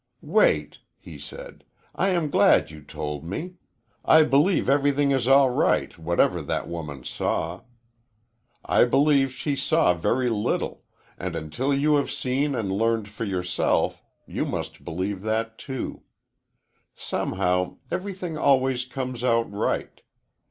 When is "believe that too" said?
14.83-16.01